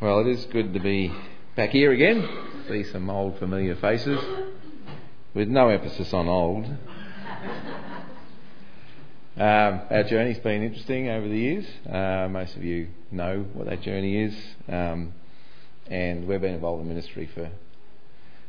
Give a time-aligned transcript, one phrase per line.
[0.00, 1.12] Well, it is good to be
[1.56, 2.24] back here again.
[2.68, 4.24] See some old familiar faces
[5.34, 6.66] with no emphasis on old.
[9.36, 11.64] Um, our journey's been interesting over the years.
[11.88, 14.34] Uh, most of you know what that journey is.
[14.68, 15.14] Um,
[15.86, 17.48] and we've been involved in ministry for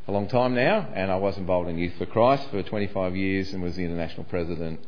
[0.07, 0.89] a long time now.
[0.95, 4.23] And I was involved in Youth for Christ for 25 years and was the international
[4.23, 4.79] president.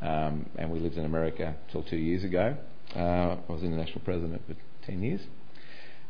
[0.00, 2.56] Um, and we lived in America till two years ago.
[2.94, 4.56] Uh, I was international president for
[4.86, 5.20] 10 years.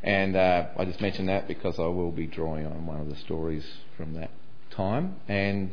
[0.06, 3.16] And uh, I just mention that because I will be drawing on one of the
[3.16, 3.66] stories
[3.96, 4.30] from that
[4.70, 5.16] time.
[5.26, 5.72] And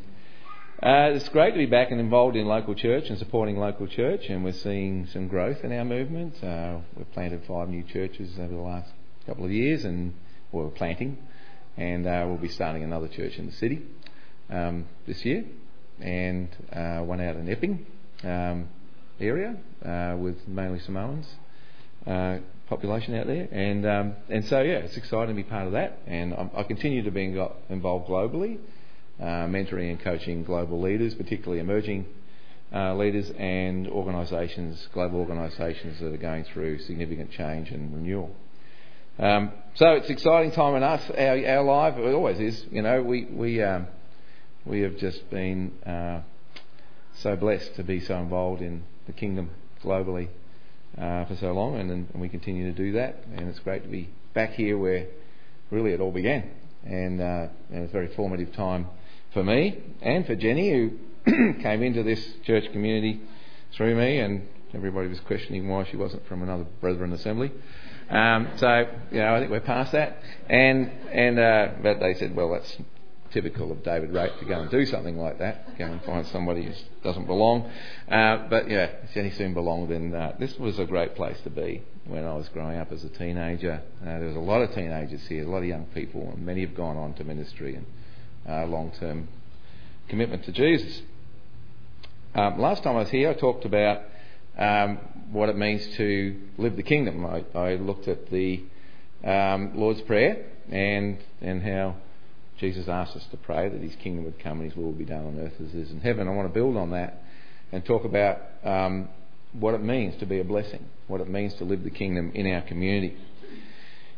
[0.81, 4.21] uh, it's great to be back and involved in local church and supporting local church,
[4.29, 6.43] and we're seeing some growth in our movement.
[6.43, 8.89] Uh, we've planted five new churches over the last
[9.27, 10.15] couple of years, and
[10.51, 11.19] well, we're planting,
[11.77, 13.83] and uh, we'll be starting another church in the city
[14.49, 15.45] um, this year,
[16.01, 17.85] and uh, one out in Epping
[18.23, 18.67] um,
[19.19, 19.55] area
[19.85, 21.27] uh, with mainly Samoans.
[22.07, 25.73] Uh, population out there, and um, and so yeah, it's exciting to be part of
[25.73, 25.99] that.
[26.07, 27.23] And I, I continue to be
[27.69, 28.59] involved globally,
[29.19, 32.05] uh, mentoring and coaching global leaders, particularly emerging
[32.73, 38.35] uh, leaders and organisations, global organisations that are going through significant change and renewal.
[39.19, 41.97] Um, so it's exciting time in us, our, our life.
[41.97, 42.65] It always is.
[42.71, 43.87] You know, we we um,
[44.65, 46.21] we have just been uh,
[47.15, 49.51] so blessed to be so involved in the kingdom
[49.83, 50.29] globally
[50.97, 53.23] uh, for so long, and, and, we continue to do that.
[53.35, 55.07] And it's great to be back here where
[55.71, 56.49] really it all began.
[56.85, 58.87] And, uh, and it's a very formative time
[59.33, 60.91] for me and for Jenny, who
[61.61, 63.21] came into this church community
[63.75, 67.51] through me, and everybody was questioning why she wasn't from another Brethren assembly.
[68.09, 70.17] Um, so, you know, I think we're past that.
[70.49, 72.77] And, and uh, but they said, well, that's
[73.33, 76.63] typical of David Wraight to go and do something like that, go and find somebody
[76.63, 77.69] who doesn't belong.
[78.09, 81.81] Uh, but yeah, Jenny soon belonged, and uh, this was a great place to be
[82.05, 83.81] when I was growing up as a teenager.
[84.01, 86.61] Uh, there was a lot of teenagers here, a lot of young people, and many
[86.61, 87.85] have gone on to ministry and
[88.47, 89.27] uh, long-term
[90.09, 91.01] commitment to Jesus.
[92.35, 94.01] Um, last time I was here, I talked about
[94.57, 94.97] um,
[95.31, 97.25] what it means to live the kingdom.
[97.25, 98.63] I, I looked at the
[99.23, 101.95] um, Lord's Prayer and and how
[102.59, 105.05] Jesus asked us to pray that His kingdom would come and His will would be
[105.05, 106.27] done on earth as it is in heaven.
[106.27, 107.23] I want to build on that
[107.71, 109.09] and talk about um,
[109.53, 112.51] what it means to be a blessing, what it means to live the kingdom in
[112.51, 113.17] our community.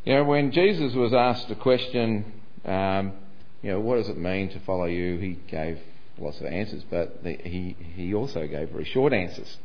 [0.04, 2.32] You know, when Jesus was asked the question,
[2.66, 3.14] um,
[3.62, 5.18] you know, what does it mean to follow you?
[5.18, 5.80] He gave
[6.20, 9.58] lots of answers, but the, he he also gave very short answers.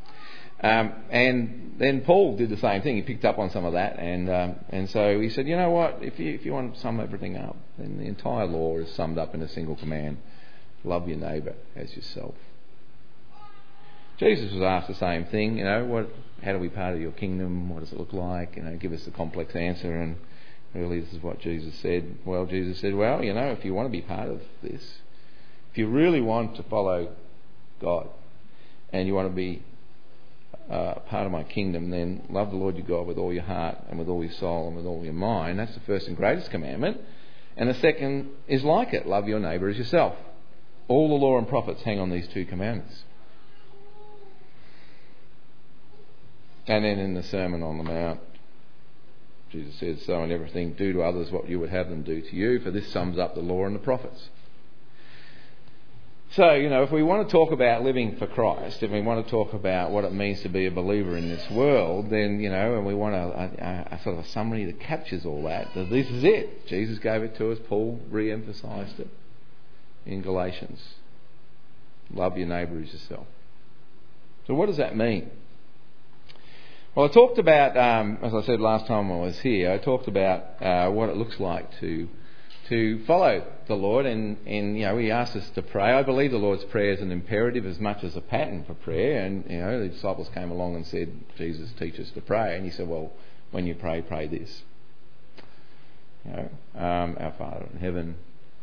[0.62, 2.97] Um, and then Paul did the same thing.
[2.97, 5.71] He picked up on some of that, and um, and so he said, you know
[5.71, 5.98] what?
[6.03, 9.16] If you if you want to sum everything up, then the entire law is summed
[9.16, 10.19] up in a single command:
[10.84, 12.34] love your neighbour as yourself.
[14.19, 15.56] Jesus was asked the same thing.
[15.56, 16.10] You know, what?
[16.44, 17.71] How do we part of your kingdom?
[17.71, 18.56] What does it look like?
[18.56, 19.94] You know, give us the complex answer.
[19.94, 20.16] And
[20.75, 22.19] really, this is what Jesus said.
[22.27, 24.82] Well, Jesus said, well, you know, if you want to be part of this,
[25.71, 27.09] if you really want to follow
[27.81, 28.09] God,
[28.92, 29.62] and you want to be
[30.71, 33.77] uh, part of my kingdom, then love the Lord your God with all your heart
[33.89, 35.59] and with all your soul and with all your mind.
[35.59, 37.01] That's the first and greatest commandment.
[37.57, 40.15] And the second is like it love your neighbour as yourself.
[40.87, 43.05] All the law and prophets hang on these two commandments.
[46.67, 48.21] And then in the Sermon on the Mount,
[49.51, 52.37] Jesus says, So in everything, do to others what you would have them do to
[52.37, 54.29] you, for this sums up the law and the prophets.
[56.35, 59.25] So, you know, if we want to talk about living for Christ, if we want
[59.25, 62.49] to talk about what it means to be a believer in this world, then, you
[62.49, 65.75] know, and we want a, a, a sort of a summary that captures all that,
[65.75, 66.69] that this is it.
[66.69, 69.09] Jesus gave it to us, Paul re emphasised it
[70.07, 70.81] in Galatians.
[72.15, 73.27] Love your neighbour as yourself.
[74.47, 75.31] So, what does that mean?
[76.95, 80.07] Well, I talked about, um, as I said last time I was here, I talked
[80.07, 82.09] about uh, what it looks like to
[82.71, 85.93] to follow the Lord, and, and you know He asks us to pray.
[85.93, 89.25] I believe the Lord's prayer is an imperative as much as a pattern for prayer.
[89.25, 92.65] And you know the disciples came along and said, "Jesus, teach us to pray," and
[92.65, 93.13] He said, "Well,
[93.51, 94.63] when you pray, pray this."
[96.25, 98.15] You know, um, our Father in heaven,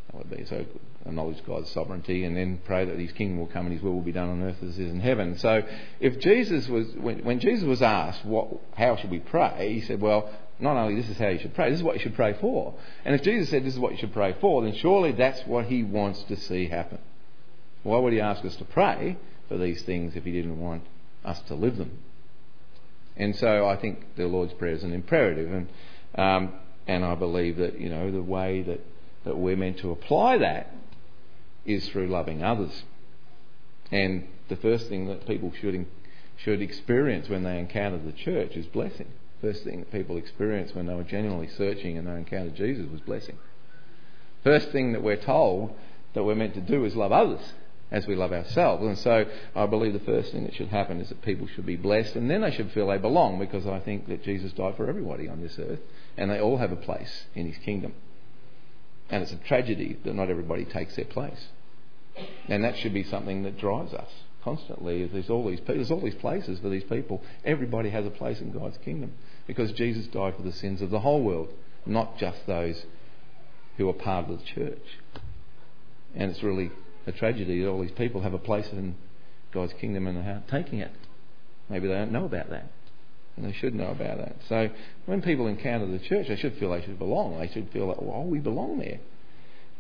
[0.08, 0.66] that would be so
[1.08, 4.02] acknowledge God's sovereignty, and then pray that His kingdom will come and His will will
[4.02, 5.38] be done on earth as it is in heaven.
[5.38, 5.64] So,
[6.00, 10.02] if Jesus was when, when Jesus was asked what how should we pray, He said,
[10.02, 12.34] "Well, not only this is how you should pray, this is what you should pray
[12.34, 12.74] for.
[13.06, 15.66] And if Jesus said this is what you should pray for, then surely that's what
[15.66, 17.00] he wants to see happen.
[17.84, 19.18] Why would he ask us to pray
[19.48, 20.84] for these things if he didn't want
[21.24, 22.00] us to live them?
[23.16, 25.68] And so I think the Lord's Prayer is an imperative, and
[26.16, 26.54] um,
[26.88, 28.80] and I believe that you know the way that,
[29.26, 30.74] that we're meant to apply that
[31.68, 32.84] is through loving others.
[33.92, 35.86] And the first thing that people should
[36.38, 39.08] should experience when they encounter the church is blessing
[39.42, 43.02] First thing that people experienced when they were genuinely searching and they encountered Jesus was
[43.02, 43.38] blessing.
[44.44, 45.76] First thing that we're told
[46.14, 47.54] that we're meant to do is love others
[47.92, 48.84] as we love ourselves.
[48.84, 49.26] And so
[49.56, 52.30] I believe the first thing that should happen is that people should be blessed and
[52.30, 55.42] then they should feel they belong because I think that Jesus died for everybody on
[55.42, 55.80] this earth
[56.18, 57.94] and they all have a place in his kingdom.
[59.10, 61.48] And it's a tragedy that not everybody takes their place.
[62.48, 64.10] And that should be something that drives us
[64.44, 65.06] constantly.
[65.06, 67.22] There's all these there's all these places for these people.
[67.44, 69.14] Everybody has a place in God's kingdom
[69.46, 71.50] because Jesus died for the sins of the whole world,
[71.86, 72.86] not just those
[73.78, 75.00] who are part of the church.
[76.16, 76.72] And it's really
[77.06, 78.96] a tragedy that all these people have a place in
[79.54, 80.92] God's kingdom and are taking it.
[81.70, 82.72] Maybe they don't know about that.
[83.36, 84.38] And they should know about that.
[84.50, 84.70] So
[85.06, 87.40] when people encounter the church, they should feel they should belong.
[87.40, 89.00] They should feel that, well, we belong there.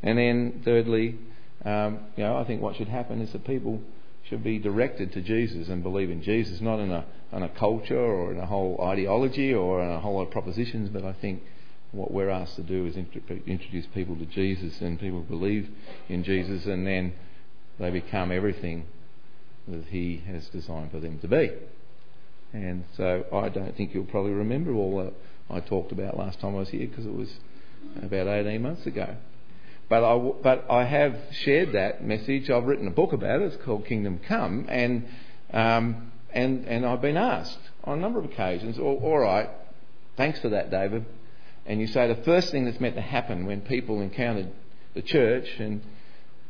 [0.03, 1.17] And then, thirdly,
[1.65, 3.81] um, you know, I think what should happen is that people
[4.29, 7.99] should be directed to Jesus and believe in Jesus, not in a, in a culture
[7.99, 11.41] or in a whole ideology or in a whole lot of propositions, but I think
[11.91, 15.69] what we're asked to do is introduce people to Jesus and people believe
[16.09, 17.13] in Jesus and then
[17.79, 18.85] they become everything
[19.67, 21.51] that He has designed for them to be.
[22.53, 25.13] And so I don't think you'll probably remember all that
[25.49, 27.29] I talked about last time I was here because it was
[28.01, 29.15] about 18 months ago.
[29.89, 32.49] But I, but I have shared that message.
[32.49, 33.53] I've written a book about it.
[33.53, 34.65] It's called Kingdom Come.
[34.69, 35.07] And,
[35.53, 39.49] um, and, and I've been asked on a number of occasions, all, all right,
[40.17, 41.05] thanks for that, David.
[41.65, 44.49] And you say the first thing that's meant to happen when people encounter
[44.93, 45.81] the church and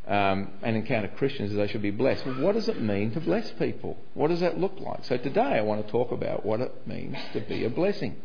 [0.07, 2.25] um, and encounter Christians is they should be blessed.
[2.25, 3.97] Well, what does it mean to bless people?
[4.13, 5.03] What does that look like?
[5.03, 8.15] So today I want to talk about what it means to be a blessing.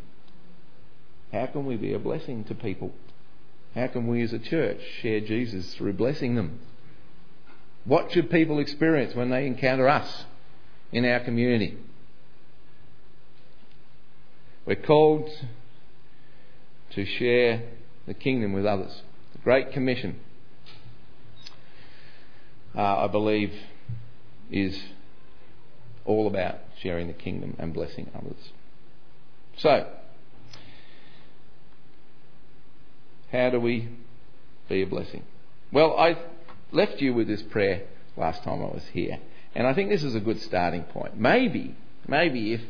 [1.33, 2.93] How can we be a blessing to people?
[3.75, 6.61] How can we as a church share Jesus through blessing them?
[7.85, 10.25] What should people experience when they encounter us
[10.93, 11.77] in our community?
[14.67, 15.29] We're called
[16.91, 17.63] to share
[18.07, 19.03] the kingdom with others.
[19.33, 20.21] The Great Commission
[22.75, 23.53] uh, I believe,
[24.51, 24.81] is
[26.05, 28.53] all about sharing the kingdom and blessing others.
[29.57, 29.89] So,
[33.33, 33.89] how do we
[34.69, 35.25] be a blessing?
[35.73, 36.17] Well, I
[36.71, 37.83] left you with this prayer
[38.17, 39.19] last time I was here,
[39.55, 41.19] and I think this is a good starting point.
[41.19, 41.75] Maybe,
[42.07, 42.61] maybe if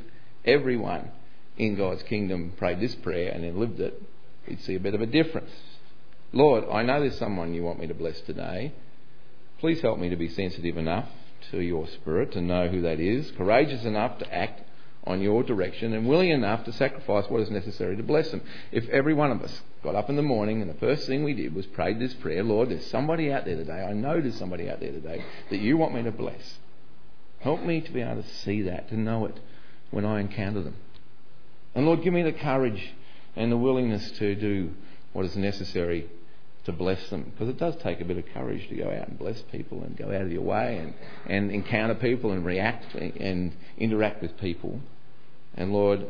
[0.44, 1.10] everyone
[1.58, 4.00] in God's kingdom prayed this prayer and then lived it,
[4.48, 5.50] we'd see a bit of a difference.
[6.32, 8.72] Lord, I know there's someone you want me to bless today.
[9.58, 11.08] Please help me to be sensitive enough
[11.50, 14.62] to your spirit to know who that is, courageous enough to act
[15.04, 18.42] on your direction, and willing enough to sacrifice what is necessary to bless them.
[18.70, 21.34] If every one of us got up in the morning and the first thing we
[21.34, 24.70] did was prayed this prayer, Lord, there's somebody out there today, I know there's somebody
[24.70, 26.58] out there today that you want me to bless.
[27.40, 29.40] Help me to be able to see that, to know it
[29.90, 30.76] when I encounter them.
[31.74, 32.94] And Lord, give me the courage
[33.34, 34.72] and the willingness to do
[35.12, 36.08] what is necessary
[36.64, 39.18] to bless them because it does take a bit of courage to go out and
[39.18, 40.94] bless people and go out of your way and,
[41.26, 44.80] and encounter people and react and interact with people.
[45.54, 46.06] And Lord,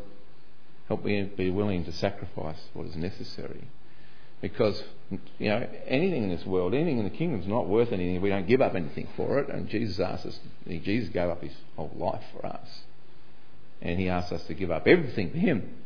[0.88, 3.68] help me be willing to sacrifice what is necessary.
[4.40, 4.82] Because,
[5.38, 8.22] you know, anything in this world, anything in the kingdom is not worth anything if
[8.22, 9.48] we don't give up anything for it.
[9.48, 12.80] And Jesus asked us, Jesus gave up his whole life for us.
[13.80, 15.76] And he asked us to give up everything for him.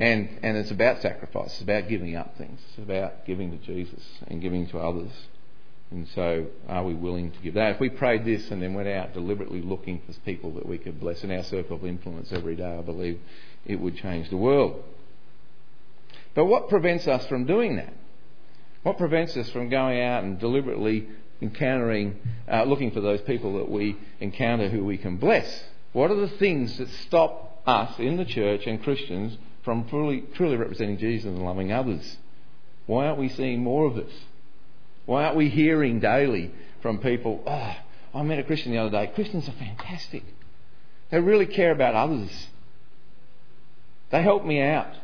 [0.00, 1.52] And, and it's about sacrifice.
[1.52, 2.60] It's about giving up things.
[2.68, 5.12] It's about giving to Jesus and giving to others.
[5.92, 7.74] And so, are we willing to give that?
[7.74, 10.98] If we prayed this and then went out deliberately looking for people that we could
[10.98, 13.20] bless in our circle of influence every day, I believe
[13.66, 14.82] it would change the world.
[16.34, 17.92] But what prevents us from doing that?
[18.84, 21.08] What prevents us from going out and deliberately
[21.42, 22.18] encountering,
[22.50, 25.64] uh, looking for those people that we encounter who we can bless?
[25.92, 30.56] What are the things that stop us in the church and Christians from truly, truly
[30.56, 32.16] representing Jesus and loving others?
[32.86, 34.12] Why aren't we seeing more of this?
[35.06, 37.76] Why aren't we hearing daily from people, oh,
[38.14, 39.10] I met a Christian the other day.
[39.14, 40.24] Christians are fantastic.
[41.10, 42.30] They really care about others.
[44.10, 44.94] They help me out.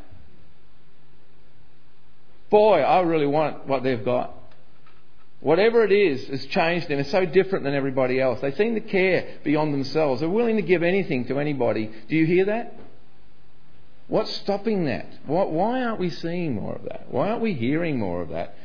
[2.49, 4.35] Boy, I really want what they've got.
[5.41, 6.99] Whatever it is has changed them.
[6.99, 8.41] It's so different than everybody else.
[8.41, 10.19] They seem to care beyond themselves.
[10.19, 11.91] They're willing to give anything to anybody.
[12.09, 12.77] Do you hear that?
[14.07, 15.07] What's stopping that?
[15.25, 17.05] Why aren't we seeing more of that?
[17.09, 18.55] Why aren't we hearing more of that?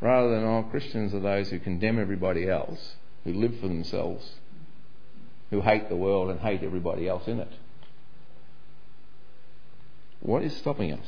[0.00, 4.32] Rather than, oh, Christians are those who condemn everybody else, who live for themselves,
[5.50, 7.52] who hate the world and hate everybody else in it.
[10.20, 11.06] What is stopping us?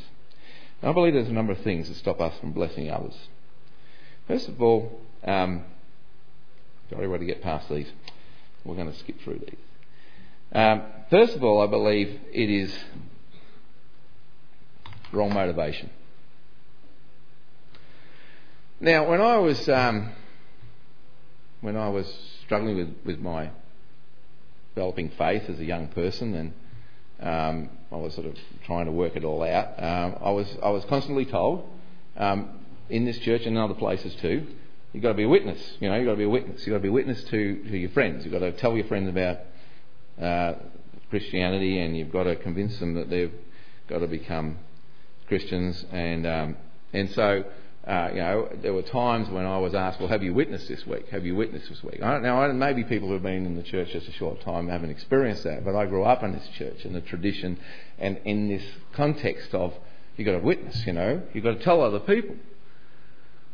[0.82, 3.14] I believe there's a number of things that stop us from blessing others.
[4.26, 5.64] First of all, um,
[6.90, 7.90] sorry, we're to get past these.
[8.64, 9.58] We're going to skip through these.
[10.52, 12.74] Um, first of all, I believe it is
[15.12, 15.90] wrong motivation.
[18.82, 20.10] Now, when I was um,
[21.60, 22.12] when I was
[22.44, 23.50] struggling with, with my
[24.74, 26.52] developing faith as a young person, and
[27.20, 28.36] um, I was sort of
[28.66, 31.64] trying to work it all out, um, I was I was constantly told
[32.16, 32.58] um,
[32.90, 34.48] in this church and in other places too,
[34.92, 35.60] you've got to be a witness.
[35.78, 36.66] You know, you've got to be a witness.
[36.66, 38.24] You've got to be a witness to, to your friends.
[38.24, 39.38] You've got to tell your friends about
[40.20, 40.54] uh,
[41.08, 43.32] Christianity, and you've got to convince them that they've
[43.88, 44.58] got to become
[45.28, 45.84] Christians.
[45.92, 46.56] And um,
[46.92, 47.44] and so.
[47.86, 50.86] Uh, you know, there were times when I was asked, "Well, have you witnessed this
[50.86, 51.08] week?
[51.08, 52.52] Have you witnessed this week?" I don't know.
[52.52, 55.64] Maybe people who have been in the church just a short time haven't experienced that,
[55.64, 57.58] but I grew up in this church and the tradition
[57.98, 58.62] and in this
[58.94, 59.74] context of
[60.16, 60.86] you've got to witness.
[60.86, 62.36] You know, you've got to tell other people.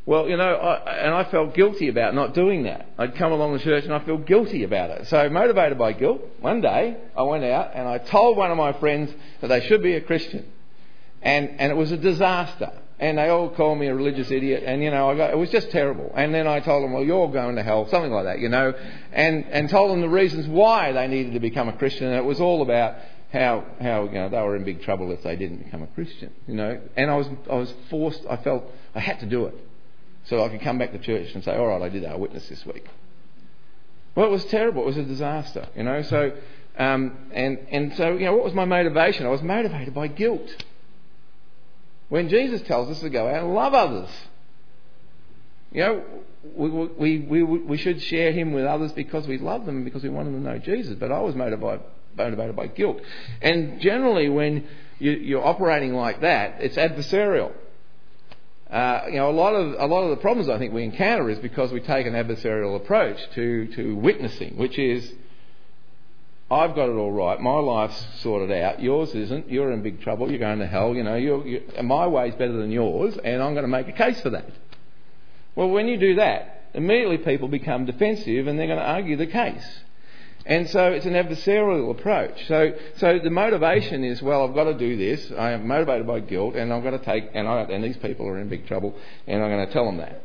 [0.04, 2.86] Well, you know, I, and I felt guilty about not doing that.
[2.98, 5.06] I'd come along the church and I felt guilty about it.
[5.08, 8.72] So, motivated by guilt, one day I went out and I told one of my
[8.72, 10.50] friends that they should be a Christian.
[11.20, 12.72] And, and it was a disaster.
[13.00, 14.64] And they all called me a religious idiot.
[14.66, 16.12] And, you know, I got, it was just terrible.
[16.16, 18.74] And then I told them, well, you're going to hell, something like that, you know.
[19.12, 22.08] And, and told them the reasons why they needed to become a Christian.
[22.08, 22.96] And it was all about
[23.32, 26.32] how, how you know, they were in big trouble if they didn't become a Christian,
[26.46, 26.80] you know.
[26.96, 28.64] And I was, I was forced, I felt
[28.94, 29.54] I had to do it
[30.24, 32.48] so I could come back to church and say, all right, I did our witness
[32.48, 32.86] this week.
[34.14, 34.82] Well, it was terrible.
[34.82, 36.02] It was a disaster, you know.
[36.02, 36.32] So,
[36.78, 39.26] um, and and so, you know, what was my motivation?
[39.26, 40.64] I was motivated by guilt.
[42.08, 44.08] When Jesus tells us to go out and love others,
[45.72, 46.02] you know,
[46.56, 50.02] we, we, we, we should share Him with others because we love them and because
[50.02, 50.96] we want them to know Jesus.
[50.98, 51.82] But I was motivated
[52.16, 53.00] motivated by guilt,
[53.40, 54.66] and generally, when
[54.98, 57.52] you, you're operating like that, it's adversarial.
[58.70, 61.30] Uh, you know, a lot of a lot of the problems I think we encounter
[61.30, 65.12] is because we take an adversarial approach to to witnessing, which is,
[66.50, 70.30] I've got it all right, my life's sorted out, yours isn't, you're in big trouble,
[70.30, 73.52] you're going to hell, you know, you're, you're, my way's better than yours, and I'm
[73.52, 74.50] going to make a case for that.
[75.54, 79.26] Well, when you do that, immediately people become defensive and they're going to argue the
[79.26, 79.80] case.
[80.46, 82.46] And so it's an adversarial approach.
[82.46, 85.30] So, so the motivation is, well, I've got to do this.
[85.36, 88.26] I am motivated by guilt, and I've got to take, and, I, and these people
[88.26, 88.94] are in big trouble,
[89.26, 90.22] and I'm going to tell them that.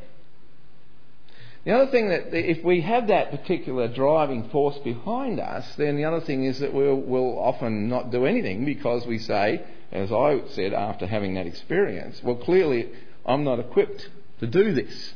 [1.66, 6.04] The other thing that, if we have that particular driving force behind us, then the
[6.04, 10.42] other thing is that we'll, we'll often not do anything because we say, as I
[10.50, 12.90] said after having that experience, well, clearly
[13.26, 14.10] I'm not equipped
[14.42, 15.14] to do this.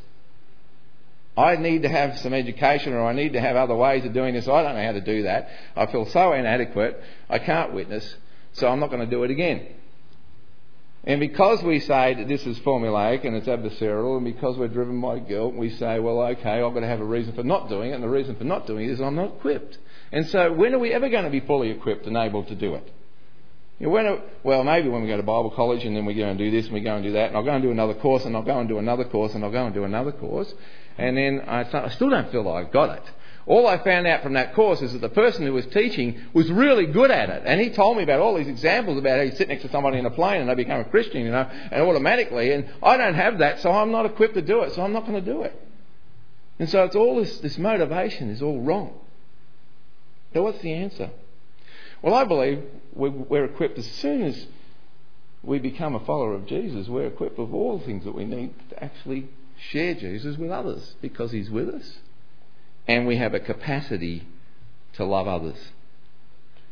[1.36, 4.34] I need to have some education or I need to have other ways of doing
[4.34, 4.48] this.
[4.48, 5.50] I don't know how to do that.
[5.76, 7.00] I feel so inadequate.
[7.30, 8.16] I can't witness,
[8.54, 9.68] so I'm not going to do it again.
[11.08, 15.00] And because we say that this is formulaic and it's adversarial, and because we're driven
[15.00, 17.92] by guilt, we say, well, okay, I've got to have a reason for not doing
[17.92, 19.78] it, and the reason for not doing it is I'm not equipped.
[20.12, 22.76] And so, when are we ever going to be fully equipped and able to do
[22.76, 22.92] it?
[23.80, 26.52] When well, maybe when we go to Bible college and then we go and do
[26.52, 28.36] this and we go and do that, and I'll go and do another course, and
[28.36, 30.54] I'll go and do another course, and I'll go and do another course
[30.98, 33.04] and then I, I still don't feel like I've got it.
[33.48, 36.52] All I found out from that course is that the person who was teaching was
[36.52, 37.44] really good at it.
[37.46, 39.98] And he told me about all these examples about how you sit next to somebody
[39.98, 42.52] in a plane and they become a Christian, you know, and automatically.
[42.52, 45.08] And I don't have that, so I'm not equipped to do it, so I'm not
[45.08, 45.60] going to do it.
[46.60, 49.00] And so it's all this, this motivation is all wrong.
[50.34, 51.10] So what's the answer?
[52.02, 52.64] Well, I believe
[52.94, 54.46] we're, we're equipped as soon as
[55.42, 58.54] we become a follower of Jesus, we're equipped with all the things that we need
[58.72, 62.00] to actually share Jesus with others because He's with us.
[62.88, 64.28] And we have a capacity
[64.94, 65.58] to love others.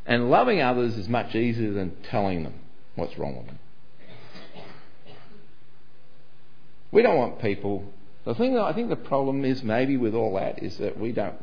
[0.05, 2.53] And loving others is much easier than telling them
[2.95, 3.59] what's wrong with them.
[6.91, 7.91] We don't want people.
[8.23, 11.11] The thing that I think the problem is maybe with all that is that we
[11.11, 11.37] don't.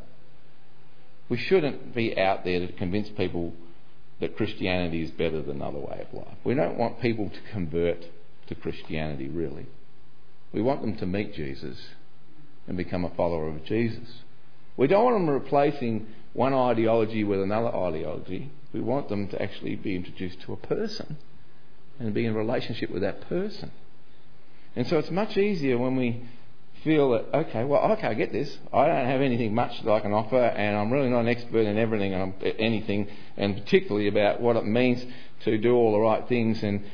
[1.28, 3.52] We shouldn't be out there to convince people
[4.20, 6.36] that Christianity is better than another way of life.
[6.44, 8.04] We don't want people to convert
[8.46, 9.66] to Christianity, really.
[10.52, 11.78] We want them to meet Jesus
[12.66, 14.22] and become a follower of Jesus.
[14.76, 18.50] We don't want them replacing one ideology with another ideology.
[18.72, 21.18] We want them to actually be introduced to a person
[21.98, 23.70] and be in relationship with that person.
[24.74, 26.24] And so it's much easier when we
[26.82, 28.58] feel that, okay, well, okay, I get this.
[28.72, 31.66] I don't have anything much that I can offer, and I'm really not an expert
[31.66, 35.04] in everything and anything, and particularly about what it means
[35.44, 36.84] to do all the right things and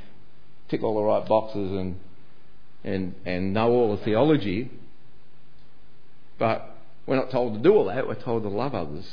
[0.69, 1.99] tick all the right boxes and
[2.85, 4.71] and, and know all the theology,
[6.39, 6.78] but
[7.09, 9.07] we're not told to do all that, we're told to love others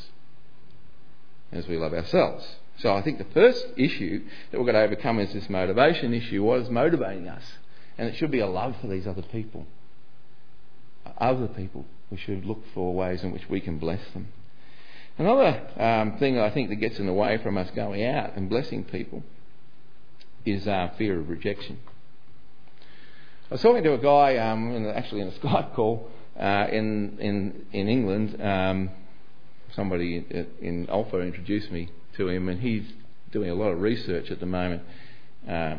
[1.54, 2.46] as we love ourselves.
[2.80, 4.22] So I think the first issue
[4.52, 6.44] that we're going to overcome is this motivation issue.
[6.44, 7.44] What is motivating us?
[7.98, 9.66] And it should be a love for these other people.
[11.18, 11.86] Other people.
[12.12, 14.28] We should look for ways in which we can bless them.
[15.18, 18.50] Another um, thing I think that gets in the way from us going out and
[18.50, 19.24] blessing people
[20.46, 21.80] is our fear of rejection.
[23.50, 26.10] I was talking to a guy, um, actually in a Skype call,
[26.40, 28.42] uh, in, in, in England.
[28.42, 28.90] Um,
[29.76, 32.86] somebody in, in Alpha introduced me to him, and he's
[33.32, 34.84] doing a lot of research at the moment.
[35.48, 35.78] Uh,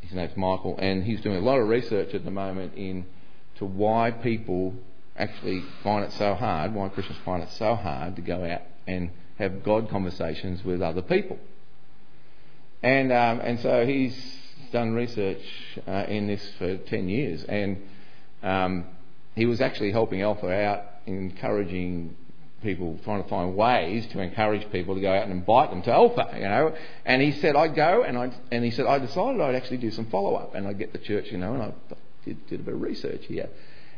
[0.00, 4.10] his name's Michael, and he's doing a lot of research at the moment into why
[4.10, 4.74] people
[5.16, 9.10] actually find it so hard, why Christians find it so hard to go out and
[9.38, 11.38] have God conversations with other people.
[12.82, 14.14] And um, and so he's
[14.72, 15.42] done research
[15.86, 17.82] uh, in this for ten years, and
[18.42, 18.84] um,
[19.34, 22.16] he was actually helping Alpha out, encouraging
[22.62, 25.92] people, trying to find ways to encourage people to go out and invite them to
[25.92, 26.74] Alpha, you know.
[27.04, 29.90] And he said I'd go, and I and he said I decided I'd actually do
[29.90, 31.72] some follow up, and I'd get the church, you know, and I
[32.24, 33.48] did, did a bit of research here.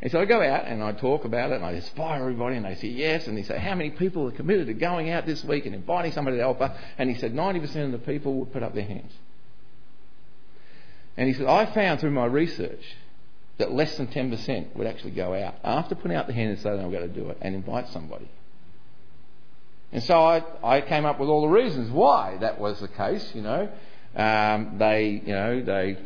[0.02, 2.66] And so I go out and I talk about it and I inspire everybody and
[2.66, 5.43] they say yes and they say how many people are committed to going out this
[5.43, 8.62] week and inviting somebody to Alpha and he said 90% of the people would put
[8.62, 9.12] up their hands.
[11.16, 12.83] And he said I found through my research
[13.59, 16.79] that less than 10% would actually go out after putting out the hand and saying
[16.79, 18.29] I'm going to do it and invite somebody.
[19.93, 23.31] And so I, I came up with all the reasons why that was the case,
[23.35, 23.69] you know.
[24.15, 25.97] Um, they, you know, they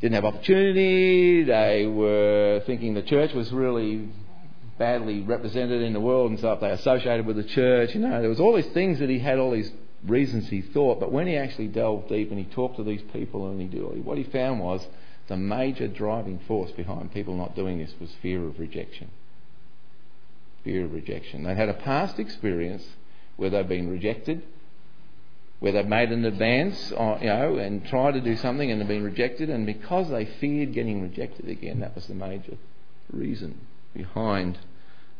[0.00, 1.44] didn't have opportunity.
[1.44, 4.08] They were thinking the church was really
[4.78, 6.60] badly represented in the world and stuff.
[6.60, 7.94] They associated with the church.
[7.94, 9.70] You know, there was all these things that he had, all these
[10.04, 11.00] reasons he thought.
[11.00, 14.04] But when he actually delved deep and he talked to these people and he did,
[14.04, 14.86] what he found was
[15.28, 19.10] the major driving force behind people not doing this was fear of rejection.
[20.64, 21.42] Fear of rejection.
[21.44, 22.86] They'd had a past experience
[23.36, 24.42] where they'd been rejected
[25.58, 28.88] where they've made an advance, uh, you know, and tried to do something and have
[28.88, 32.56] been rejected, and because they feared getting rejected again, that was the major
[33.10, 34.58] reason behind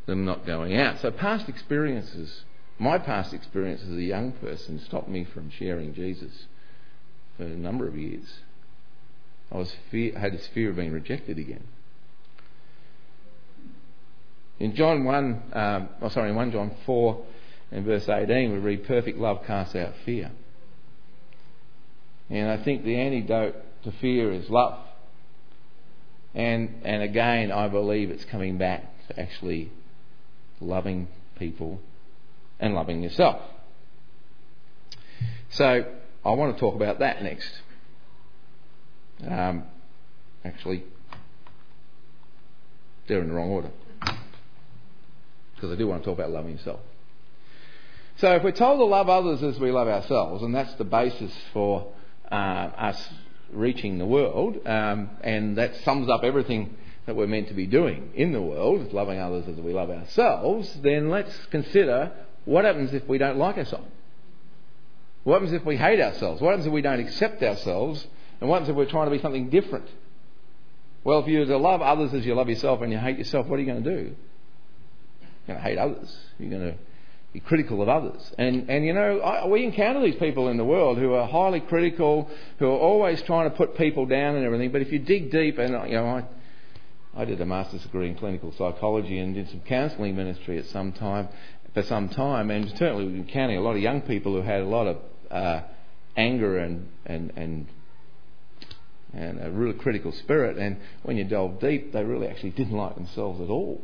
[0.04, 1.00] them not going out.
[1.00, 2.44] So past experiences,
[2.78, 6.46] my past experiences as a young person, stopped me from sharing Jesus
[7.38, 8.40] for a number of years.
[9.50, 11.64] I was fear, had this fear of being rejected again.
[14.58, 17.24] In John 1, um, oh sorry, in 1 John 4,
[17.72, 20.30] in verse 18, we read, Perfect love casts out fear.
[22.30, 24.78] And I think the antidote to fear is love.
[26.34, 29.72] And, and again, I believe it's coming back to actually
[30.60, 31.80] loving people
[32.58, 33.40] and loving yourself.
[35.50, 35.84] So
[36.24, 37.50] I want to talk about that next.
[39.24, 39.64] Um,
[40.44, 40.84] actually,
[43.08, 43.70] they're in the wrong order.
[45.54, 46.80] Because I do want to talk about loving yourself.
[48.18, 51.32] So if we're told to love others as we love ourselves, and that's the basis
[51.52, 51.92] for
[52.30, 53.08] uh, us
[53.52, 56.76] reaching the world, um, and that sums up everything
[57.06, 60.78] that we're meant to be doing in the world, loving others as we love ourselves,
[60.82, 62.12] then let's consider
[62.44, 63.86] what happens if we don't like ourselves.
[65.24, 66.40] What happens if we hate ourselves?
[66.40, 68.06] What happens if we don't accept ourselves?
[68.40, 69.88] And what if we're trying to be something different?
[71.04, 73.56] Well, if you're to love others as you love yourself and you hate yourself, what
[73.56, 74.02] are you going to do?
[75.20, 76.16] You're going to hate others.
[76.38, 76.78] You're going to
[77.32, 78.32] be critical of others.
[78.38, 81.60] And, and you know, I, we encounter these people in the world who are highly
[81.60, 84.72] critical, who are always trying to put people down and everything.
[84.72, 86.24] But if you dig deep, and you know, I,
[87.14, 90.92] I did a master's degree in clinical psychology and did some counselling ministry at some
[90.92, 91.28] time,
[91.72, 94.62] for some time, and certainly we were encountering a lot of young people who had
[94.62, 94.96] a lot of
[95.30, 95.60] uh,
[96.16, 97.66] anger and, and, and
[99.12, 100.58] and a really critical spirit.
[100.58, 103.80] And when you delve deep, they really actually didn't like themselves at all.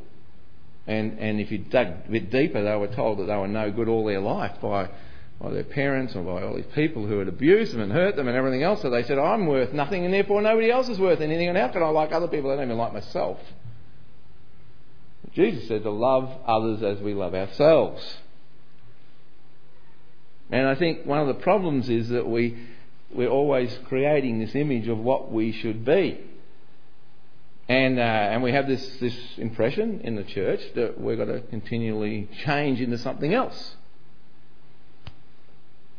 [0.86, 3.70] And, and if you dug a bit deeper, they were told that they were no
[3.70, 4.90] good all their life by,
[5.40, 8.26] by their parents or by all these people who had abused them and hurt them
[8.26, 8.82] and everything else.
[8.82, 11.48] So they said, I'm worth nothing and therefore nobody else is worth anything.
[11.48, 12.50] And how can I like other people?
[12.50, 13.38] I don't even like myself.
[15.34, 18.18] Jesus said to love others as we love ourselves.
[20.50, 22.58] And I think one of the problems is that we,
[23.14, 26.20] we're always creating this image of what we should be.
[27.68, 31.40] And, uh, and we have this, this impression in the church that we've got to
[31.40, 33.76] continually change into something else.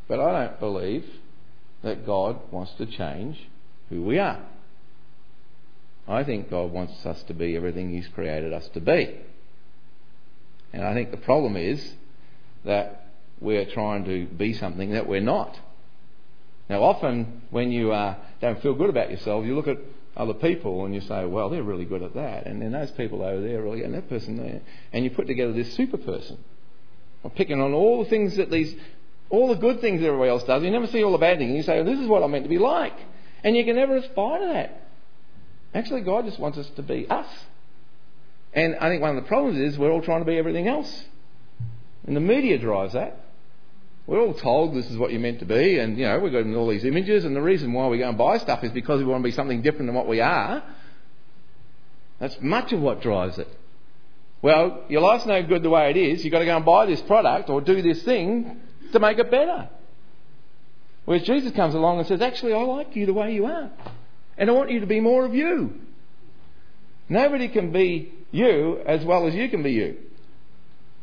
[0.07, 1.05] But I don't believe
[1.81, 3.39] that God wants to change
[3.89, 4.39] who we are.
[6.07, 9.17] I think God wants us to be everything He's created us to be.
[10.73, 11.93] And I think the problem is
[12.65, 13.07] that
[13.39, 15.57] we're trying to be something that we're not.
[16.73, 19.77] Now, often when you uh, don't feel good about yourself, you look at
[20.17, 22.47] other people and you say, well, they're really good at that.
[22.47, 24.59] And then those people over there really, and that person there.
[24.91, 26.39] And you put together this super person.
[27.23, 28.73] I'm picking on all the things that these,
[29.29, 30.63] all the good things everybody else does.
[30.63, 31.55] You never see all the bad things.
[31.55, 32.97] You say, well, this is what I'm meant to be like.
[33.43, 34.87] And you can never aspire to that.
[35.75, 37.27] Actually, God just wants us to be us.
[38.51, 41.03] And I think one of the problems is we're all trying to be everything else.
[42.07, 43.22] And the media drives that.
[44.05, 46.45] We're all told this is what you're meant to be, and you know we've got
[46.55, 49.05] all these images, and the reason why we go and buy stuff is because we
[49.05, 50.63] want to be something different than what we are.
[52.19, 53.47] That's much of what drives it.
[54.41, 56.23] Well, your life's no good the way it is.
[56.23, 58.59] You've got to go and buy this product or do this thing
[58.91, 59.69] to make it better.
[61.05, 63.69] Whereas Jesus comes along and says, Actually, I like you the way you are.
[64.37, 65.79] And I want you to be more of you.
[67.07, 69.97] Nobody can be you as well as you can be you.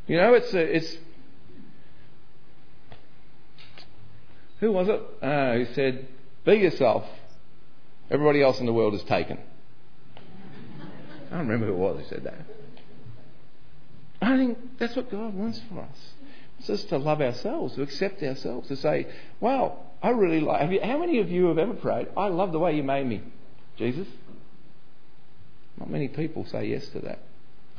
[0.06, 0.96] You know, it's, a, it's
[4.60, 6.06] who was it uh, who said,
[6.44, 7.04] Be yourself.
[8.10, 9.38] Everybody else in the world is taken.
[11.30, 12.34] I don't remember who it was who said that.
[14.20, 15.98] I think that's what God wants for us.
[16.58, 19.06] It's just to love ourselves, to accept ourselves, to say,
[19.40, 20.70] wow, I really like.
[20.70, 23.22] You, how many of you have ever prayed, I love the way you made me,
[23.78, 24.08] Jesus?
[25.78, 27.20] Not many people say yes to that.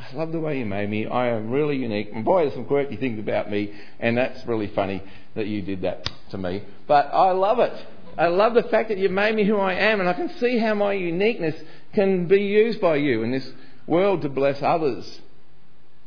[0.02, 1.06] I love the way you made me.
[1.06, 2.10] I am really unique.
[2.14, 5.04] And boy, there's some quirky things about me, and that's really funny
[5.36, 6.64] that you did that to me.
[6.88, 7.74] But I love it.
[8.18, 10.58] I love the fact that you've made me who I am, and I can see
[10.58, 11.56] how my uniqueness
[11.94, 13.50] can be used by you in this
[13.86, 15.22] world to bless others.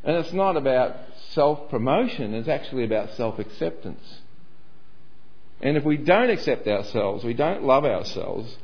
[0.02, 0.96] And it's not about
[1.30, 4.20] self promotion, it's actually about self acceptance.
[5.61, 8.59] And if we don't accept ourselves, we don't love ourselves,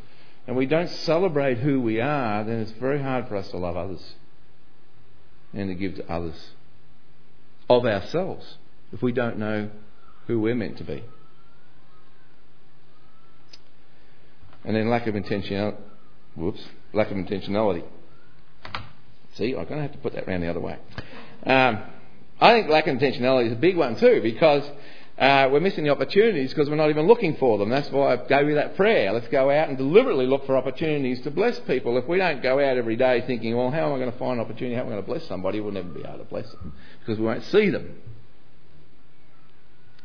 [0.46, 3.76] and we don't celebrate who we are, then it's very hard for us to love
[3.76, 4.14] others
[5.52, 6.50] and to give to others
[7.68, 8.56] of ourselves
[8.92, 9.70] if we don't know
[10.26, 11.04] who we're meant to be.
[14.64, 15.76] And then lack of intentionality.
[16.36, 17.84] Whoops, lack of intentionality.
[19.34, 20.76] See, I'm going to have to put that round the other way.
[21.44, 21.82] Um,
[22.40, 24.64] I think lack of intentionality is a big one too because
[25.20, 27.68] uh, we're missing the opportunities because we're not even looking for them.
[27.68, 29.12] That's why I gave you that prayer.
[29.12, 31.98] Let's go out and deliberately look for opportunities to bless people.
[31.98, 34.40] If we don't go out every day thinking, well, how am I going to find
[34.40, 34.74] an opportunity?
[34.74, 35.61] How am I going to bless somebody?
[35.61, 37.98] We'll never be able to bless them because we won't see them.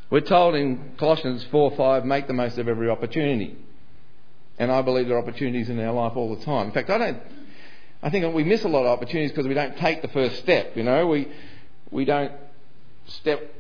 [0.10, 3.58] We're told in Colossians 4 5, make the most of every opportunity.
[4.60, 6.68] And I believe there are opportunities in our life all the time.
[6.68, 7.22] In fact, I don't
[8.06, 10.78] I think we miss a lot of opportunities because we don't take the first step.
[10.78, 11.28] You know, we
[11.90, 12.32] we don't
[13.08, 13.55] step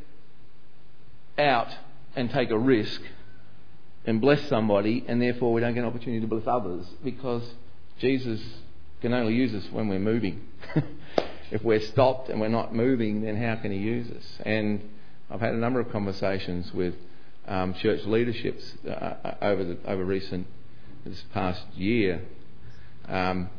[1.37, 1.69] out
[2.15, 3.01] and take a risk
[4.05, 7.43] and bless somebody, and therefore we don't get an opportunity to bless others because
[7.99, 8.41] Jesus
[9.01, 10.47] can only use us when we're moving.
[11.51, 14.39] if we're stopped and we're not moving, then how can He use us?
[14.45, 14.89] And
[15.29, 16.93] I've had a number of conversations with
[17.47, 20.47] um, church leaderships uh, uh over the over recent
[21.05, 22.21] this past year.
[23.07, 23.49] Um,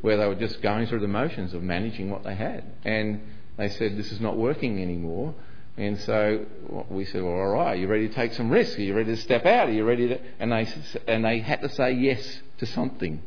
[0.00, 2.64] where they were just going through the motions of managing what they had.
[2.84, 3.20] And
[3.56, 5.34] they said, This is not working anymore.
[5.78, 6.44] And so
[6.90, 8.76] we said, Well, all right, are you ready to take some risk?
[8.78, 9.68] Are you ready to step out?
[9.68, 10.20] Are you ready to.
[10.40, 10.66] And they,
[11.06, 13.22] and they had to say yes to something.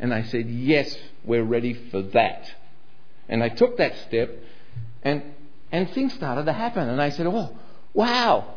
[0.00, 2.50] And they said, Yes, we're ready for that.
[3.28, 4.30] And they took that step,
[5.02, 5.22] and,
[5.70, 6.88] and things started to happen.
[6.88, 7.54] And they said, Oh,
[7.92, 8.54] wow,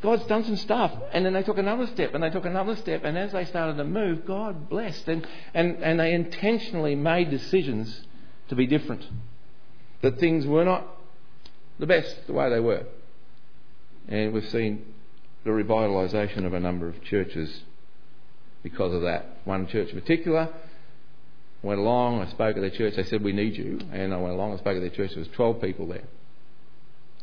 [0.00, 0.92] God's done some stuff.
[1.12, 3.02] And then they took another step and they took another step.
[3.02, 5.08] And as they started to move, God blessed.
[5.08, 8.06] And, and, and they intentionally made decisions
[8.48, 9.04] to be different.
[10.02, 10.86] That things were not
[11.82, 12.84] the best the way they were.
[14.06, 14.84] And we've seen
[15.42, 17.62] the revitalisation of a number of churches
[18.62, 19.38] because of that.
[19.44, 20.48] One church in particular
[21.60, 23.80] went along, I spoke at their church, they said, We need you.
[23.90, 26.04] And I went along, I spoke at their church, there was 12 people there.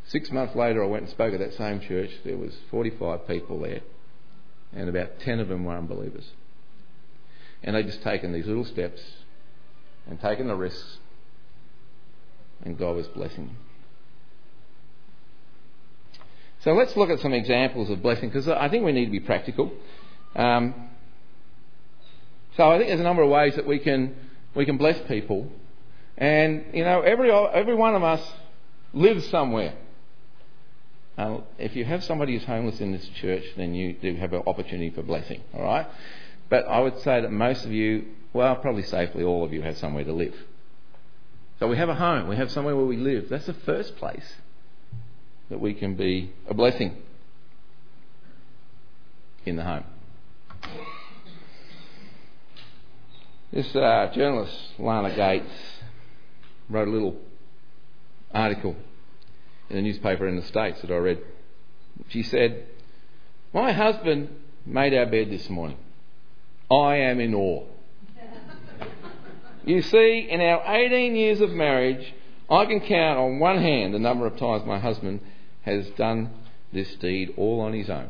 [0.08, 2.10] Six months later, I went and spoke at that same church.
[2.26, 3.80] There was 45 people there,
[4.76, 6.32] and about 10 of them were unbelievers.
[7.63, 9.00] And they'd just taken these little steps
[10.06, 10.98] and taken the risks,
[12.65, 13.58] and God was blessing them.
[16.69, 19.21] So let's look at some examples of blessing because I think we need to be
[19.21, 19.71] practical.
[20.36, 20.91] Um,
[22.55, 24.15] so I think there's a number of ways that we can
[24.53, 25.51] we can bless people,
[26.15, 28.21] and you know every every one of us
[28.93, 29.73] lives somewhere.
[31.17, 34.43] Uh, if you have somebody who's homeless in this church, then you do have an
[34.45, 35.88] opportunity for blessing, all right?
[36.49, 39.79] But I would say that most of you, well, probably safely all of you, have
[39.79, 40.36] somewhere to live.
[41.58, 43.27] So we have a home, we have somewhere where we live.
[43.27, 44.36] That's the first place
[45.49, 46.95] that we can be a blessing
[49.45, 49.83] in the home.
[53.51, 55.51] This uh, journalist, Lana Gates,
[56.69, 57.17] wrote a little
[58.31, 58.75] article
[59.69, 61.19] in a newspaper in the States that I read.
[62.09, 62.67] She said,
[63.51, 64.29] My husband
[64.67, 65.77] made our bed this morning.
[66.69, 67.65] I am in awe.
[69.65, 72.13] you see, in our 18 years of marriage,
[72.51, 75.21] I can count on one hand the number of times my husband
[75.71, 76.32] has done
[76.71, 78.10] this deed all on his own.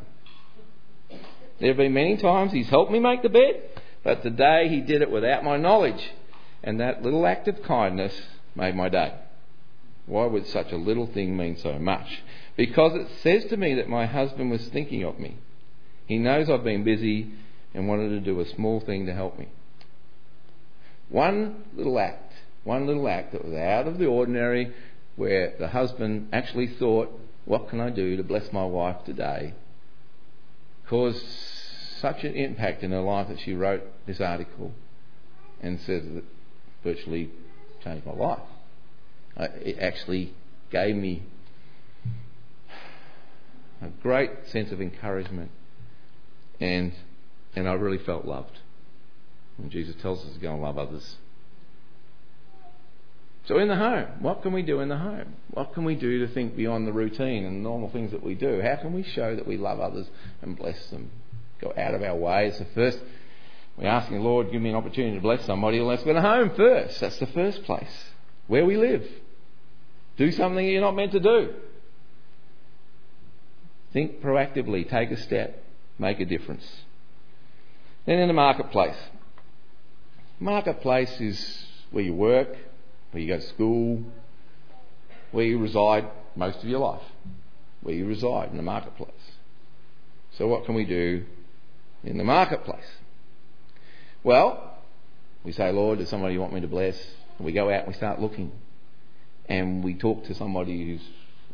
[1.60, 3.62] There have been many times he's helped me make the bed,
[4.04, 6.12] but today he did it without my knowledge.
[6.63, 8.13] And that little act of kindness
[8.56, 9.13] made my day.
[10.06, 12.08] Why would such a little thing mean so much?
[12.60, 15.38] because it says to me that my husband was thinking of me.
[16.08, 17.32] He knows I've been busy
[17.74, 19.48] and wanted to do a small thing to help me.
[21.08, 22.34] One little act,
[22.65, 24.74] one little act that was out of the ordinary,
[25.15, 27.17] where the husband actually thought,
[27.50, 29.56] What can I do to bless my wife today?
[30.88, 31.26] caused
[32.00, 34.72] such an impact in her life that she wrote this article
[35.60, 36.24] and says that it
[36.84, 37.32] virtually
[37.84, 38.44] changed my life.
[39.36, 40.32] Uh, it actually
[40.70, 41.24] gave me
[43.82, 45.50] a great sense of encouragement
[46.60, 46.94] and
[47.56, 48.60] and I really felt loved.
[49.58, 51.18] And Jesus tells us to go and love others.
[53.50, 55.34] So in the home, what can we do in the home?
[55.50, 58.62] What can we do to think beyond the routine and normal things that we do?
[58.62, 60.06] How can we show that we love others
[60.44, 61.10] and bless them?
[61.60, 62.54] Go out of our way.
[62.76, 63.00] First,
[63.76, 65.80] we're asking the Lord, give me an opportunity to bless somebody.
[65.80, 67.00] Let's go to home first.
[67.00, 67.90] That's the first place
[68.46, 69.04] where we live.
[70.18, 71.56] Do something you're not meant to do.
[73.94, 75.64] Think proactively, take a step,
[75.98, 76.68] make a difference.
[78.06, 78.98] Then in the marketplace.
[80.40, 82.56] Marketplace is where you work,
[83.12, 84.04] where you go to school,
[85.32, 87.04] where you reside most of your life,
[87.82, 89.12] where you reside in the marketplace.
[90.38, 91.26] So, what can we do
[92.04, 92.86] in the marketplace?
[94.24, 94.78] Well,
[95.43, 96.98] we say, Lord, does somebody you want me to bless?
[97.38, 98.52] And we go out and we start looking.
[99.48, 101.02] And we talk to somebody who's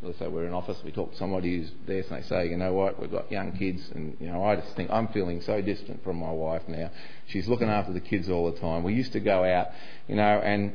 [0.02, 2.56] let's say we're in office, we talk to somebody who's there and they say, you
[2.56, 5.60] know what, we've got young kids and, you know, I just think I'm feeling so
[5.60, 6.90] distant from my wife now.
[7.28, 8.82] She's looking after the kids all the time.
[8.82, 9.68] We used to go out,
[10.06, 10.72] you know, and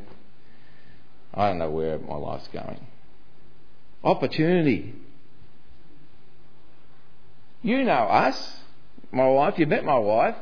[1.34, 2.86] I don't know where my life's going.
[4.04, 4.94] Opportunity.
[7.62, 8.58] You know us,
[9.12, 10.36] my wife, you met my wife,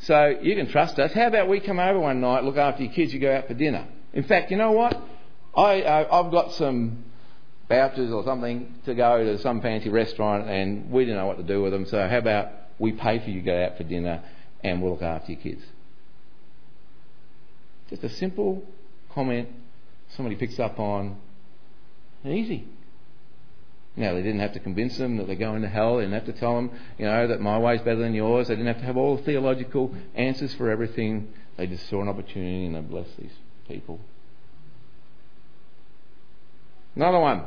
[0.00, 1.12] so you can trust us.
[1.12, 3.54] How about we come over one night, look after your kids, you go out for
[3.54, 3.86] dinner?
[4.12, 5.00] In fact, you know what?
[5.56, 7.04] I, uh, I've got some
[7.68, 11.42] vouchers or something to go to some fancy restaurant and we didn't know what to
[11.42, 11.86] do with them.
[11.86, 14.22] So how about we pay for you to go out for dinner
[14.62, 15.62] and we'll look after your kids?
[17.88, 18.62] Just a simple
[19.14, 19.48] comment
[20.16, 21.16] somebody picks up on.
[22.24, 22.66] Easy.
[23.94, 25.96] Now, they didn't have to convince them that they're going to hell.
[25.96, 28.48] They didn't have to tell them, you know, that my way's better than yours.
[28.48, 31.32] They didn't have to have all the theological answers for everything.
[31.58, 33.32] They just saw an opportunity and they blessed these
[33.68, 34.00] people.
[36.96, 37.44] Another one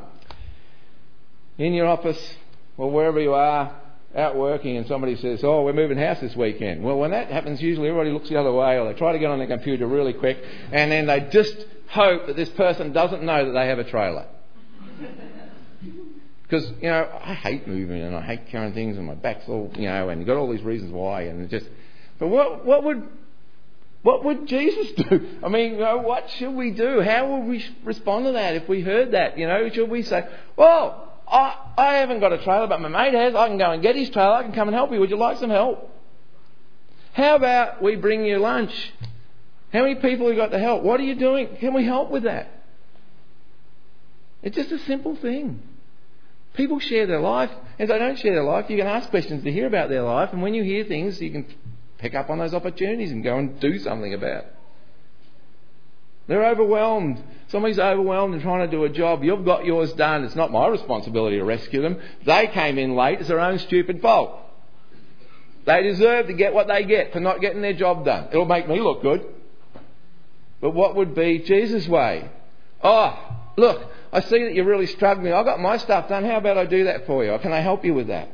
[1.57, 2.35] in your office
[2.77, 3.75] or wherever you are
[4.15, 6.83] out working and somebody says, Oh, we're moving house this weekend.
[6.83, 9.29] Well, when that happens, usually everybody looks the other way or they try to get
[9.29, 13.45] on their computer really quick and then they just hope that this person doesn't know
[13.45, 14.27] that they have a trailer.
[16.47, 19.71] Because, you know, I hate moving and I hate carrying things and my back's all,
[19.75, 21.67] you know, and you've got all these reasons why and it just.
[22.19, 23.07] But what, what would.
[24.03, 25.39] What would Jesus do?
[25.43, 27.01] I mean, you know, what should we do?
[27.01, 29.39] How would we respond to that if we heard that?
[29.39, 33.15] You know, should we say, well, I, I haven't got a trailer, but my mate
[33.15, 33.33] has.
[33.33, 34.33] I can go and get his trailer.
[34.33, 34.99] I can come and help you.
[34.99, 35.89] Would you like some help?
[37.13, 38.93] How about we bring you lunch?
[39.75, 40.83] How many people have got to help?
[40.83, 41.57] What are you doing?
[41.59, 42.47] Can we help with that?
[44.41, 45.61] It's just a simple thing.
[46.53, 47.49] People share their life.
[47.77, 50.29] If they don't share their life, you can ask questions to hear about their life,
[50.31, 51.45] and when you hear things, you can
[51.97, 54.55] pick up on those opportunities and go and do something about it.
[56.27, 57.21] They're overwhelmed.
[57.49, 59.25] Somebody's overwhelmed and trying to do a job.
[59.25, 60.23] You've got yours done.
[60.23, 62.01] It's not my responsibility to rescue them.
[62.25, 63.19] They came in late.
[63.19, 64.39] It's their own stupid fault.
[65.65, 68.29] They deserve to get what they get for not getting their job done.
[68.31, 69.34] It'll make me look good.
[70.61, 72.29] But what would be Jesus' way?
[72.83, 73.17] Oh,
[73.57, 75.33] look, I see that you're really struggling.
[75.33, 76.23] I've got my stuff done.
[76.23, 77.37] How about I do that for you?
[77.39, 78.29] Can I help you with that?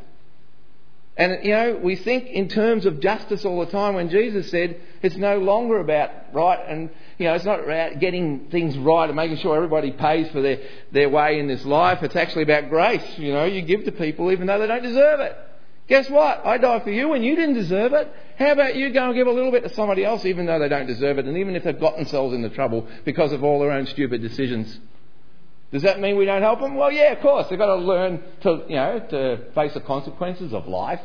[1.17, 4.79] And, you know, we think in terms of justice all the time when Jesus said
[5.01, 9.15] it's no longer about right and, you know, it's not about getting things right and
[9.15, 10.59] making sure everybody pays for their,
[10.91, 12.01] their way in this life.
[12.01, 13.03] It's actually about grace.
[13.17, 15.37] You know, you give to people even though they don't deserve it.
[15.91, 16.45] Guess what?
[16.45, 18.07] I died for you and you didn't deserve it.
[18.39, 20.69] How about you go and give a little bit to somebody else even though they
[20.69, 23.71] don't deserve it and even if they've got themselves into trouble because of all their
[23.71, 24.79] own stupid decisions?
[25.73, 26.75] Does that mean we don't help them?
[26.75, 27.47] Well, yeah, of course.
[27.49, 31.01] They've got to learn to, you know, to face the consequences of life.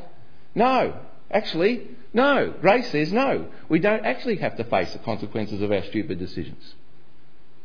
[0.54, 1.00] No.
[1.32, 2.54] Actually, no.
[2.60, 3.48] Grace says no.
[3.68, 6.76] We don't actually have to face the consequences of our stupid decisions.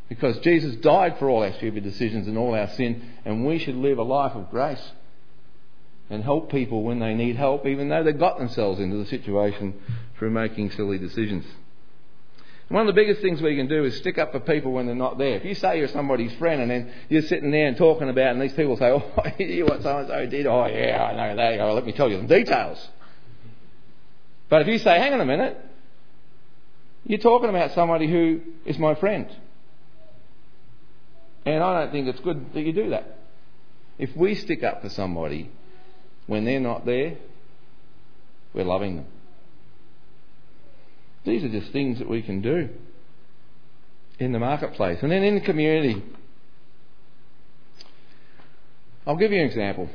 [0.10, 3.76] Because Jesus died for all our stupid decisions and all our sin, and we should
[3.76, 4.82] live a life of grace
[6.12, 9.74] and help people when they need help, even though they've got themselves into the situation
[10.18, 11.46] through making silly decisions.
[12.68, 14.96] One of the biggest things we can do is stick up for people when they're
[14.96, 15.36] not there.
[15.36, 18.32] If you say you're somebody's friend and then you're sitting there and talking about, it,
[18.32, 19.04] and these people say, "Oh,
[19.40, 20.46] you hear what so and so did?
[20.46, 21.60] Oh, yeah, I know that.
[21.60, 22.88] Oh, let me tell you some details."
[24.48, 25.58] But if you say, "Hang on a minute,"
[27.06, 29.28] you're talking about somebody who is my friend,
[31.46, 33.18] and I don't think it's good that you do that.
[33.98, 35.52] If we stick up for somebody
[36.28, 37.18] when they're not there,
[38.54, 39.06] we're loving them.
[41.26, 42.70] These are just things that we can do
[44.20, 45.00] in the marketplace.
[45.02, 46.04] And then in the community.
[49.06, 49.90] I'll give you an example.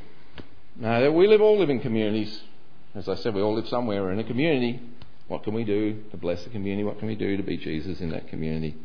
[0.76, 2.40] Now, we live, all live in communities.
[2.94, 4.80] As I said, we all live somewhere in a community.
[5.28, 6.84] What can we do to bless the community?
[6.84, 8.76] What can we do to be Jesus in that community?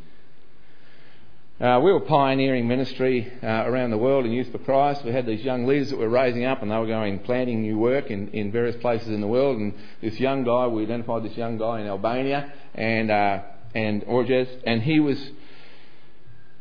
[1.62, 5.06] Uh, we were pioneering ministry uh, around the world in Youth for Christ.
[5.06, 7.78] We had these young leaders that were raising up and they were going planting new
[7.78, 9.60] work in, in various places in the world.
[9.60, 13.42] And this young guy, we identified this young guy in Albania and, uh,
[13.76, 15.22] and Orges, and he was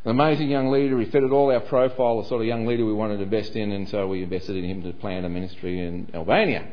[0.05, 1.01] an amazing young leader.
[1.01, 3.73] He fitted all our profile, the sort of young leader we wanted to invest in,
[3.73, 6.69] and so we invested in him to plant a ministry in Albania.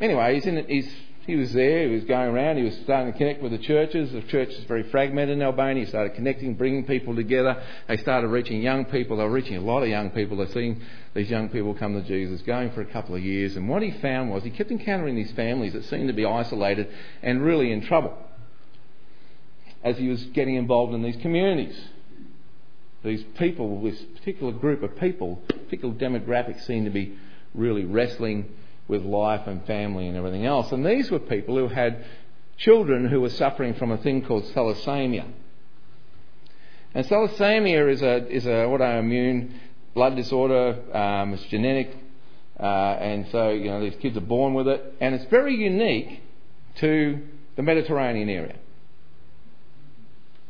[0.00, 0.92] Anyway, he's in, he's
[1.26, 4.10] he was there, he was going around, he was starting to connect with the churches.
[4.12, 5.84] The church is very fragmented in Albania.
[5.84, 7.62] He started connecting, bringing people together.
[7.88, 9.18] They started reaching young people.
[9.18, 10.38] They were reaching a lot of young people.
[10.38, 10.80] They're seeing
[11.14, 13.56] these young people come to Jesus, going for a couple of years.
[13.56, 16.88] And what he found was he kept encountering these families that seemed to be isolated
[17.22, 18.16] and really in trouble
[19.82, 21.78] as he was getting involved in these communities.
[23.02, 27.16] These people, this particular group of people, particular demographics seemed to be
[27.54, 28.52] really wrestling
[28.90, 30.72] with life and family and everything else.
[30.72, 32.04] And these were people who had
[32.58, 35.26] children who were suffering from a thing called thalassemia.
[36.92, 39.52] And thalassemia is a is a autoimmune
[39.94, 40.76] blood disorder.
[40.92, 41.96] Um, it's genetic,
[42.58, 46.20] uh, and so you know these kids are born with it, and it's very unique
[46.76, 47.20] to
[47.54, 48.56] the Mediterranean area.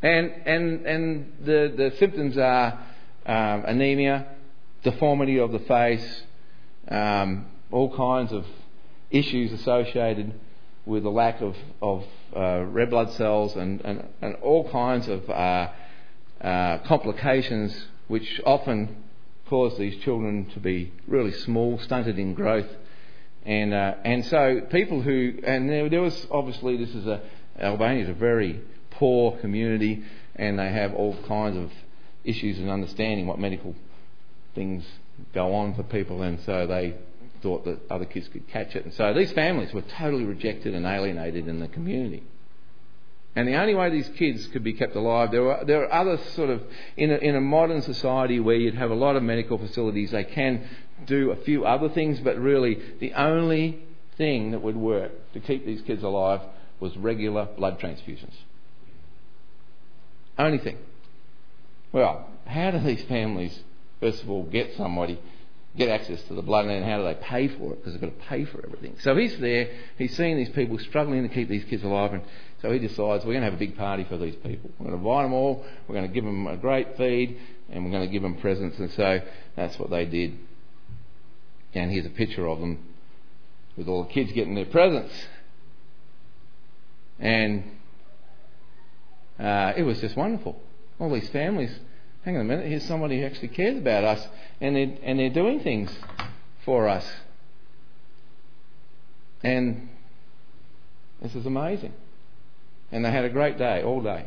[0.03, 2.87] And and and the the symptoms are
[3.27, 4.29] um, anemia,
[4.83, 6.23] deformity of the face,
[6.89, 8.47] um, all kinds of
[9.11, 10.35] issues associated
[10.87, 12.05] with the lack of, of
[12.35, 15.69] uh, red blood cells and, and, and all kinds of uh,
[16.41, 18.97] uh, complications which often
[19.49, 22.69] cause these children to be really small, stunted in growth.
[23.45, 27.21] And, uh, and so people who, and there, there was obviously, this is a,
[27.61, 30.05] Albania is a very poor community
[30.37, 31.71] and they have all kinds of
[32.25, 33.75] issues in understanding what medical
[34.55, 34.85] things
[35.35, 36.95] go on for people and so they
[37.43, 38.85] thought that other kids could catch it.
[38.85, 42.23] And so these families were totally rejected and alienated in the community.
[43.37, 46.19] And the only way these kids could be kept alive, there are, there are other
[46.35, 46.63] sort of,
[46.97, 50.25] in a, in a modern society where you'd have a lot of medical facilities, they
[50.25, 50.69] can
[51.07, 53.79] do a few other things, but really the only
[54.17, 56.41] thing that would work to keep these kids alive
[56.81, 58.35] was regular blood transfusions.
[60.39, 60.79] Only thing.
[61.93, 63.61] Well, how do these families,
[64.01, 65.21] first of all, get somebody
[65.77, 67.77] get access to the blood, and how do they pay for it?
[67.77, 68.97] Because they've got to pay for everything.
[69.01, 72.23] So he's there, he's seeing these people struggling to keep these kids alive, and
[72.61, 74.71] so he decides we're going to have a big party for these people.
[74.79, 77.39] We're going to invite them all, we're going to give them a great feed,
[77.71, 79.21] and we're going to give them presents, and so
[79.57, 80.39] that's what they did.
[81.73, 82.79] And here's a picture of them
[83.77, 85.15] with all the kids getting their presents.
[87.21, 87.63] And
[89.39, 90.61] uh, it was just wonderful.
[90.99, 91.71] All these families
[92.25, 94.29] hang on a minute, here's somebody who actually cares about us
[94.61, 95.91] and they're, and they're doing things
[96.65, 97.11] for us.
[99.43, 99.89] And
[101.23, 101.95] this is amazing.
[102.93, 104.27] And they had a great day, all day.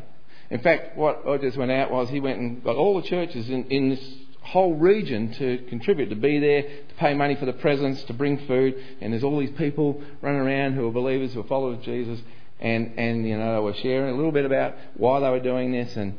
[0.50, 3.48] In fact, what I just went out was he went and got all the churches
[3.48, 7.52] in, in this whole region to contribute, to be there, to pay money for the
[7.52, 8.74] presents, to bring food.
[9.00, 12.20] And there's all these people running around who are believers, who are followers of Jesus.
[12.60, 15.72] And, and you know, they were sharing a little bit about why they were doing
[15.72, 15.96] this.
[15.96, 16.14] And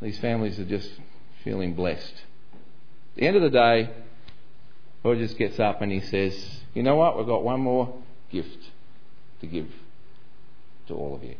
[0.00, 0.90] these families are just
[1.46, 2.12] feeling blessed.
[3.14, 3.90] At the end of the day,
[5.04, 6.34] just gets up and he says,
[6.74, 7.16] You know what?
[7.16, 7.94] We've got one more
[8.32, 8.58] gift
[9.40, 9.68] to give
[10.88, 11.36] to all of you.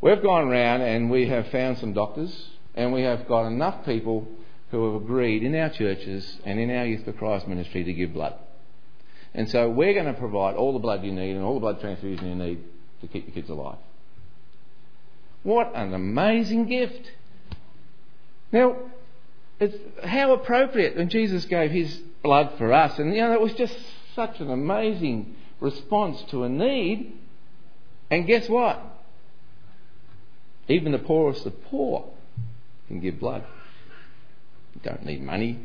[0.00, 4.26] We've gone around and we have found some doctors and we have got enough people
[4.72, 8.12] who have agreed in our churches and in our Youth for Christ ministry to give
[8.12, 8.34] blood.
[9.34, 11.80] And so we're going to provide all the blood you need and all the blood
[11.80, 12.64] transfusion you need
[13.02, 13.78] to keep your kids alive.
[15.44, 17.12] What an amazing gift!
[18.52, 18.76] Now,
[19.60, 22.98] it's how appropriate when Jesus gave his blood for us.
[22.98, 23.74] And, you know, it was just
[24.14, 27.12] such an amazing response to a need.
[28.10, 28.80] And guess what?
[30.68, 32.04] Even the poorest of poor
[32.86, 33.44] can give blood.
[34.74, 35.58] You don't need money.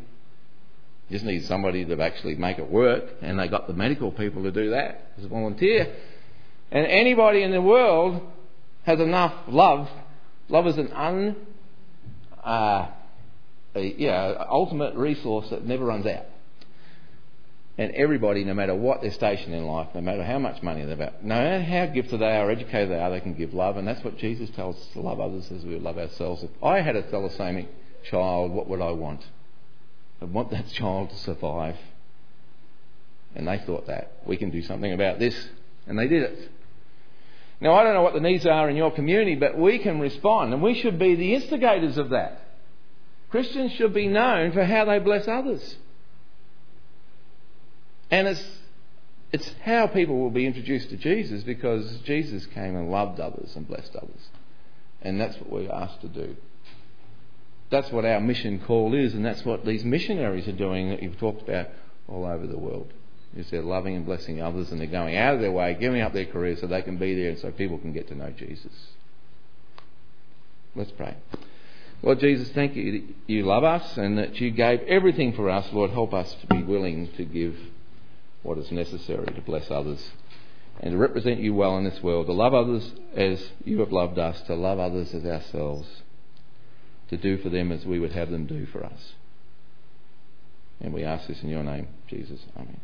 [1.10, 3.04] You just need somebody to actually make it work.
[3.22, 5.94] And they got the medical people to do that as a volunteer.
[6.72, 8.22] And anybody in the world
[8.84, 9.90] has enough love.
[10.50, 11.36] Love is an un
[12.46, 12.88] uh,
[13.76, 16.26] a, yeah, ultimate resource that never runs out.
[17.78, 20.98] And everybody, no matter what their station in life, no matter how much money they've
[20.98, 23.78] got, no matter how gifted they are, educated they are, they can give love.
[23.78, 26.44] And that's what Jesus tells us to love others as we love ourselves.
[26.44, 27.68] If I had a thalassemic
[28.04, 29.26] child, what would I want?
[30.22, 31.78] I'd want that child to survive.
[33.36, 34.12] And they thought that.
[34.28, 35.36] We can do something about this.
[35.88, 36.52] And they did it.
[37.64, 40.54] Now, I don't know what the needs are in your community, but we can respond,
[40.54, 42.42] and we should be the instigators of that.
[43.32, 45.78] Christians should be known for how they bless others.
[48.12, 48.46] And it's,
[49.32, 53.66] it's how people will be introduced to Jesus because Jesus came and loved others and
[53.66, 54.28] blessed others.
[55.02, 56.36] And that's what we're asked to do.
[57.70, 61.18] That's what our mission call is, and that's what these missionaries are doing that you've
[61.18, 61.70] talked about
[62.10, 62.92] all over the world.
[63.36, 66.14] Is they're loving and blessing others and they're going out of their way, giving up
[66.14, 68.72] their career so they can be there and so people can get to know Jesus.
[70.76, 71.16] Let's pray.
[72.04, 75.68] Lord Jesus, thank you that you love us and that you gave everything for us.
[75.72, 77.56] Lord, help us to be willing to give
[78.44, 80.12] what is necessary to bless others
[80.80, 84.20] and to represent you well in this world, to love others as you have loved
[84.20, 85.88] us, to love others as ourselves,
[87.10, 89.14] to do for them as we would have them do for us.
[90.82, 92.42] And we ask this in your name, Jesus.
[92.58, 92.82] Amen.